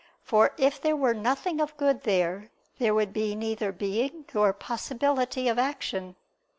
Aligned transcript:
For 0.23 0.55
if 0.57 0.81
there 0.81 0.95
were 0.95 1.13
nothing 1.13 1.61
of 1.61 1.77
good 1.77 2.01
there, 2.05 2.49
there 2.79 2.95
would 2.95 3.13
be 3.13 3.35
neither 3.35 3.71
being 3.71 4.25
nor 4.33 4.51
possibility 4.51 5.47
of 5.47 5.59
action. 5.59 6.15